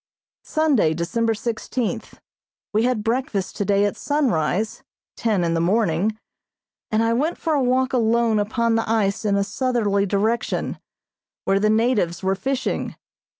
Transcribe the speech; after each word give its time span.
Sunday, 0.47 0.95
December 0.95 1.35
sixteenth: 1.35 2.19
We 2.73 2.85
had 2.85 3.03
breakfast 3.03 3.55
today 3.55 3.85
at 3.85 3.95
sunrise 3.95 4.81
(ten 5.15 5.43
in 5.43 5.53
the 5.53 5.61
morning) 5.61 6.17
and 6.89 7.03
I 7.03 7.13
went 7.13 7.37
for 7.37 7.53
a 7.53 7.61
walk 7.61 7.93
alone 7.93 8.39
upon 8.39 8.73
the 8.73 8.89
ice 8.89 9.25
in 9.25 9.35
a 9.37 9.43
southerly 9.43 10.07
direction, 10.07 10.79
where 11.45 11.59
the 11.59 11.69
natives 11.69 12.23
were 12.23 12.33
fishing. 12.33 12.95